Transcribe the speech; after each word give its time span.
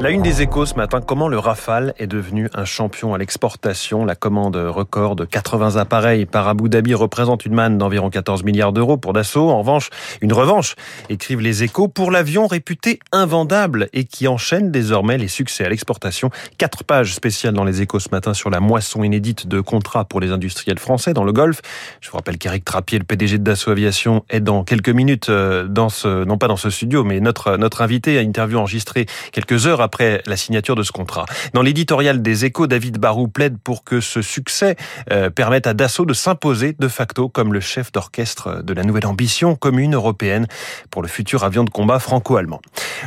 La 0.00 0.10
une 0.10 0.22
des 0.22 0.42
échos 0.42 0.66
ce 0.66 0.74
matin, 0.74 1.00
comment 1.00 1.28
le 1.28 1.38
Rafale 1.38 1.94
est 1.98 2.06
devenu 2.06 2.48
un 2.54 2.64
champion 2.64 3.14
à 3.14 3.18
l'exportation? 3.18 4.04
La 4.04 4.16
commande 4.16 4.56
record 4.56 5.16
de 5.16 5.24
80 5.24 5.76
appareils 5.76 6.26
par 6.26 6.48
Abu 6.48 6.68
Dhabi 6.68 6.94
représente 6.94 7.46
une 7.46 7.54
manne 7.54 7.78
d'environ 7.78 8.10
14 8.10 8.42
milliards 8.42 8.72
d'euros 8.72 8.96
pour 8.96 9.12
Dassault. 9.12 9.50
En 9.50 9.58
revanche, 9.58 9.90
une 10.22 10.32
revanche, 10.32 10.74
écrivent 11.08 11.40
les 11.40 11.62
échos, 11.62 11.88
pour 11.88 12.10
l'avion 12.10 12.46
réputé 12.46 12.98
invendable 13.12 13.88
et 13.92 14.04
qui 14.04 14.26
enchaîne 14.26 14.72
désormais 14.72 15.18
les 15.18 15.28
succès 15.28 15.64
à 15.64 15.68
l'exportation. 15.68 16.30
Quatre 16.58 16.84
pages 16.84 17.14
spéciales 17.14 17.54
dans 17.54 17.64
les 17.64 17.82
échos 17.82 18.00
ce 18.00 18.08
matin 18.10 18.34
sur 18.34 18.50
la 18.50 18.60
moisson 18.60 19.04
inédite 19.04 19.46
de 19.46 19.60
contrats 19.60 20.04
pour 20.04 20.20
les 20.20 20.32
industriels 20.32 20.78
français 20.78 21.12
dans 21.12 21.24
le 21.24 21.32
Golfe. 21.32 21.60
Je 22.00 22.10
vous 22.10 22.16
rappelle 22.16 22.38
qu'Éric 22.38 22.64
Trappier, 22.64 22.98
le 22.98 23.04
PDG 23.04 23.38
de 23.38 23.44
Dassault 23.44 23.70
Aviation, 23.70 24.24
est 24.30 24.40
dans 24.40 24.64
quelques 24.64 24.88
minutes 24.88 25.28
euh, 25.28 25.68
dans 25.68 25.88
ce, 25.88 26.24
non 26.24 26.38
pas 26.38 26.48
dans 26.48 26.56
ce 26.56 26.70
studio, 26.70 27.04
mais 27.04 27.20
notre, 27.20 27.56
notre 27.56 27.82
invité 27.82 28.18
à 28.18 28.22
interview 28.22 28.53
enregistré 28.56 29.06
quelques 29.32 29.66
heures 29.66 29.80
après 29.80 30.22
la 30.26 30.36
signature 30.36 30.76
de 30.76 30.82
ce 30.82 30.92
contrat. 30.92 31.26
Dans 31.52 31.62
l'éditorial 31.62 32.22
des 32.22 32.44
Échos, 32.44 32.66
David 32.66 32.98
Barou 32.98 33.28
plaide 33.28 33.58
pour 33.62 33.84
que 33.84 34.00
ce 34.00 34.22
succès 34.22 34.76
euh, 35.12 35.30
permette 35.30 35.66
à 35.66 35.74
Dassault 35.74 36.04
de 36.04 36.14
s'imposer 36.14 36.74
de 36.78 36.88
facto 36.88 37.28
comme 37.28 37.52
le 37.52 37.60
chef 37.60 37.92
d'orchestre 37.92 38.62
de 38.62 38.72
la 38.72 38.82
nouvelle 38.82 39.06
ambition 39.06 39.56
commune 39.56 39.94
européenne 39.94 40.46
pour 40.90 41.02
le 41.02 41.08
futur 41.08 41.44
avion 41.44 41.64
de 41.64 41.70
combat 41.70 41.98
franco-allemand. 41.98 42.60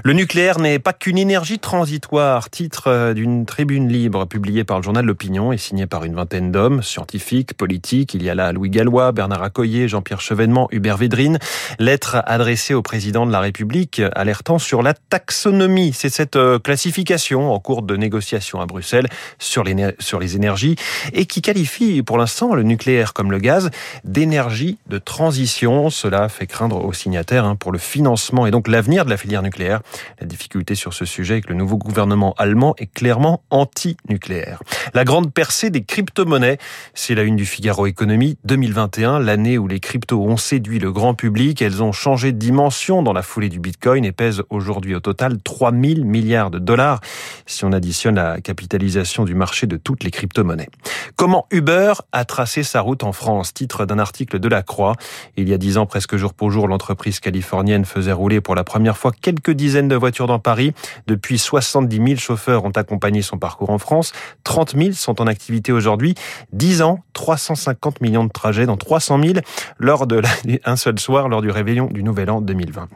Le 0.04 0.14
nucléaire 0.14 0.60
n'est 0.60 0.80
pas 0.80 0.94
qu'une 0.94 1.18
énergie 1.18 1.60
transitoire, 1.60 2.50
titre 2.50 2.88
euh, 2.88 3.14
d'une 3.14 3.46
tribune 3.46 3.88
libre 3.88 4.26
publiée 4.26 4.64
par 4.64 4.78
le 4.78 4.84
journal 4.84 5.06
L'Opinion 5.06 5.52
et 5.52 5.58
signée 5.58 5.88
par 5.88 6.04
une 6.04 6.14
vingtaine 6.14 6.52
d'hommes, 6.52 6.84
scientifiques, 6.84 7.56
politiques. 7.56 8.14
Il 8.14 8.24
y 8.24 8.30
a 8.30 8.36
là 8.36 8.52
Louis 8.52 8.70
Gallois, 8.70 9.12
Bernard 9.12 9.42
Accoyer, 9.42 9.88
Jean-Pierre 9.88 10.22
Chevènement, 10.22 10.68
Hubert 10.72 10.98
Védrine. 10.98 11.40
Lettre 11.80 12.22
adressée 12.26 12.74
au 12.74 12.82
président 12.82 13.26
de 13.26 13.32
la 13.32 13.40
République 13.40 14.02
alertant 14.14 14.60
sur 14.60 14.84
la 14.84 14.94
taxonomie. 14.94 15.94
C'est 15.94 16.10
cette 16.10 16.36
euh, 16.36 16.60
classification 16.60 17.52
en 17.52 17.60
cours 17.60 17.82
de 17.82 17.96
négociation 17.96 18.62
à 18.62 18.66
Bruxelles 18.66 19.08
sur 19.40 19.64
les, 19.64 19.96
sur 20.00 20.20
les 20.20 20.36
énergies 20.36 20.76
et 21.14 21.26
qui 21.26 21.42
qualifie 21.42 22.04
pour 22.04 22.18
l'instant 22.18 22.54
le 22.54 22.64
nucléaire 22.64 23.14
comme 23.14 23.32
le 23.32 23.40
gaz 23.40 23.72
d'énergie 24.04 24.78
de 24.88 24.98
transition. 25.00 25.90
Cela 25.90 26.30
fait 26.30 26.48
craindre 26.48 26.84
aux 26.84 26.94
signataires 26.94 27.46
hein, 27.46 27.56
pour 27.56 27.72
le 27.72 27.80
financement 27.80 28.46
et 28.46 28.52
donc 28.52 28.68
l'avenir 28.68 29.06
de 29.06 29.10
la 29.10 29.18
filière 29.18 29.42
nucléaire. 29.42 29.82
La 30.20 30.28
difficulté 30.28 30.76
sur 30.76 30.94
ce 30.94 31.06
sujet 31.06 31.38
est 31.38 31.42
que 31.42 31.50
le 31.50 31.56
nouveau 31.56 31.78
gouvernement 31.78 32.34
allemand 32.38 32.74
est 32.78 32.92
clairement 32.92 33.44
anti-nucléaire. 33.50 34.62
La 34.94 35.04
grande 35.04 35.34
percée 35.34 35.70
des 35.70 35.84
crypto-monnaies, 35.84 36.58
c'est 36.94 37.16
la 37.16 37.24
une 37.24 37.36
du 37.36 37.46
Figaro 37.46 37.88
Économie 37.88 38.38
2021, 38.46 39.20
l'année 39.20 39.58
où 39.58 39.68
les 39.68 39.80
cryptos 39.80 40.22
ont 40.22 40.38
séduit 40.38 40.80
le 40.80 40.92
grand 40.92 41.14
public. 41.14 41.62
Elles 41.62 41.84
ont 41.84 41.92
changé 41.92 42.32
de 42.32 42.38
dimension 42.38 43.04
dans 43.04 43.14
la 43.14 43.22
foulée 43.22 43.50
du 43.50 43.60
Bitcoin 43.60 44.06
et 44.06 44.12
pèsent 44.12 44.44
aujourd'hui 44.50 44.96
au 44.96 45.00
total 45.00 45.42
3 45.42 45.72
000 45.72 46.04
milliards 46.04 46.52
de 46.52 46.60
dollars 46.60 47.00
si 47.46 47.66
on 47.66 47.72
additionne 47.72 48.16
la 48.16 48.42
capitalisation 48.42 49.24
du 49.26 49.36
marché 49.36 49.68
de 49.68 49.78
toutes 49.78 50.04
les 50.04 50.12
crypto-monnaies. 50.12 50.70
Comment 51.16 51.48
Uber 51.52 51.94
a 52.12 52.26
tracé 52.26 52.64
sa 52.64 52.82
route 52.82 53.04
en 53.04 53.12
France? 53.12 53.54
Titre 53.54 53.86
d'un 53.86 54.00
article 54.00 54.40
de 54.40 54.48
La 54.48 54.64
Croix. 54.64 54.96
Il 55.36 55.48
y 55.48 55.54
a 55.54 55.58
dix 55.58 55.78
ans, 55.78 55.86
presque 55.86 56.16
jour 56.16 56.34
pour 56.34 56.52
jour, 56.52 56.68
l'entreprise 56.68 57.20
californienne 57.20 57.86
faisait 57.86 58.12
rouler 58.12 58.42
pour 58.42 58.56
la 58.56 58.64
première 58.64 58.98
fois 58.98 59.12
quelques 59.12 59.52
dizaines 59.52 59.77
de 59.84 59.96
voitures 59.96 60.28
dans 60.28 60.40
Paris. 60.40 60.74
Depuis, 61.08 61.38
70 61.38 61.96
000 61.96 62.08
chauffeurs 62.16 62.66
ont 62.66 62.72
accompagné 62.72 63.22
son 63.22 63.38
parcours 63.38 63.70
en 63.70 63.78
France. 63.78 64.12
30 64.44 64.76
000 64.76 64.92
sont 64.94 65.22
en 65.22 65.28
activité 65.28 65.72
aujourd'hui. 65.72 66.16
10 66.54 66.82
ans, 66.82 67.00
350 67.14 68.02
millions 68.02 68.26
de 68.26 68.32
trajets 68.32 68.66
dans 68.66 68.78
300 68.78 69.22
000 69.22 69.34
lors 69.78 70.08
de 70.08 70.22
un 70.66 70.76
seul 70.76 71.00
soir 71.00 71.30
lors 71.30 71.42
du 71.42 71.52
réveillon 71.52 71.88
du 71.88 72.04
Nouvel 72.04 72.30
An 72.32 72.42
2020. 72.42 72.88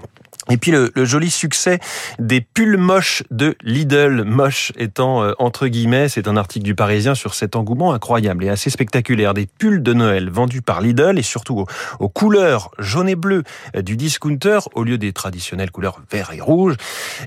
Et 0.52 0.58
puis 0.58 0.72
le, 0.72 0.92
joli 0.98 1.32
succès 1.32 1.80
des 2.20 2.42
pulls 2.42 2.76
moches 2.76 3.24
de 3.32 3.56
Lidl, 3.64 4.26
moche 4.26 4.74
étant 4.78 5.24
euh, 5.24 5.32
entre 5.40 5.68
guillemets, 5.68 6.10
c'est 6.10 6.28
un 6.28 6.36
article 6.36 6.66
du 6.66 6.76
Parisien 6.76 7.16
sur 7.16 7.36
cet 7.36 7.56
engouement 7.56 7.94
incroyable 7.94 8.44
et 8.44 8.50
assez 8.50 8.70
spectaculaire 8.70 9.34
des 9.34 9.46
pulls 9.46 9.82
de 9.82 9.94
Noël 9.94 10.30
vendus 10.30 10.62
par 10.62 10.82
Lidl 10.82 11.18
et 11.18 11.22
surtout 11.22 11.66
aux, 12.00 12.10
couleurs 12.10 12.72
jaune 12.80 13.08
et 13.08 13.16
bleu 13.16 13.44
euh, 13.78 13.82
du 13.82 13.96
discounter 13.96 14.60
au 14.76 14.84
lieu 14.84 14.98
des 14.98 15.14
traditionnelles 15.14 15.72
couleurs 15.72 16.02
vert 16.12 16.32
et 16.34 16.42
rouge. 16.42 16.76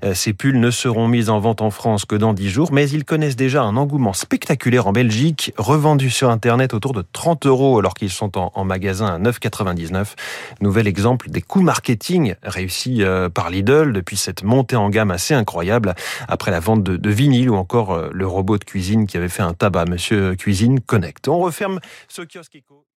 Euh, 0.04 0.12
ces 0.12 0.34
pulls 0.34 0.60
ne 0.60 0.70
seront 0.70 1.08
mis 1.08 1.30
en 1.30 1.40
vente 1.40 1.62
en 1.62 1.70
France 1.70 2.04
que 2.04 2.16
dans 2.16 2.34
10 2.34 2.50
jours, 2.50 2.72
mais 2.72 2.90
ils 2.90 3.06
connaissent 3.06 3.36
déjà 3.36 3.62
un 3.62 3.78
engouement 3.78 4.12
spectaculaire 4.12 4.86
en 4.86 4.92
Belgique, 4.92 5.54
revendus 5.56 6.10
sur 6.10 6.28
Internet 6.28 6.74
autour 6.74 6.92
de 6.92 7.02
30 7.14 7.46
euros 7.46 7.78
alors 7.78 7.94
qu'ils 7.94 8.10
sont 8.10 8.32
en 8.36 8.64
magasin 8.66 9.06
à 9.06 9.18
9,99. 9.18 10.08
Nouvel 10.60 10.86
exemple 10.86 11.30
des 11.30 11.40
coûts 11.40 11.62
marketing 11.62 12.34
réussis 12.42 13.02
par 13.32 13.50
Lidl 13.50 13.92
depuis 13.92 14.16
cette 14.16 14.42
montée 14.42 14.76
en 14.76 14.90
gamme 14.90 15.10
assez 15.10 15.34
incroyable 15.34 15.94
après 16.28 16.50
la 16.50 16.60
vente 16.60 16.82
de, 16.82 17.10
vinyle 17.10 17.50
ou 17.50 17.56
encore 17.56 18.08
le 18.12 18.26
robot 18.26 18.58
de 18.58 18.64
cuisine 18.64 19.06
qui 19.06 19.16
avait 19.16 19.28
fait 19.28 19.42
un 19.42 19.54
tabac, 19.54 19.86
Monsieur 19.86 20.34
Cuisine 20.34 20.80
Connect. 20.80 21.28
On 21.28 21.38
referme 21.38 21.80
ce 22.08 22.22
kiosque. 22.22 22.58